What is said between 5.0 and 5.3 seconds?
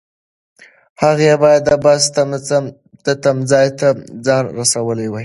وای.